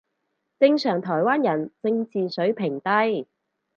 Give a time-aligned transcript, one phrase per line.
[0.59, 3.27] 正常台灣人正字水平低